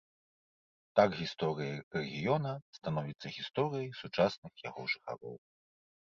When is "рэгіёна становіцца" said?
1.97-3.27